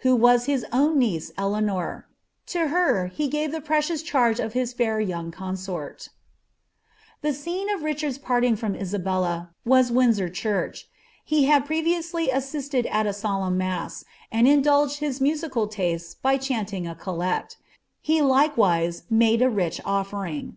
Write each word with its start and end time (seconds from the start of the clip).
who 0.00 0.14
was 0.14 0.44
his 0.44 0.66
own 0.70 0.98
niece 0.98 1.32
Eleanor; 1.38 2.06
to 2.44 2.68
her 2.68 3.06
he 3.06 3.26
gave 3.26 3.54
ihe 3.54 3.60
preciofH 3.64 4.04
ekap 4.38 4.44
^ 4.44 4.52
his 4.52 4.74
fair 4.74 5.00
young 5.00 5.32
ronsorL 5.32 6.10
The 7.22 7.32
scene 7.32 7.70
of 7.70 7.80
Kichard's 7.80 8.18
parting 8.18 8.54
from 8.54 8.74
Is^>elU 8.74 9.48
was 9.64 9.90
Wlndanr 9.90 10.28
cbnciL 10.28 10.82
lie 11.30 11.38
liad 11.38 11.64
previously 11.64 12.28
assisted 12.30 12.84
at 12.84 13.06
a 13.06 13.14
solemn 13.14 13.56
mans, 13.56 14.04
and 14.30 14.46
indulged 14.46 14.98
his 14.98 15.20
tnasiBl 15.20 15.70
tastes 15.70 16.14
by 16.16 16.36
chaniing 16.36 16.86
a 16.86 16.94
collect; 16.94 17.56
he 18.02 18.20
likewise 18.20 19.04
made 19.08 19.40
a 19.40 19.48
rich 19.48 19.80
olfering. 19.86 20.56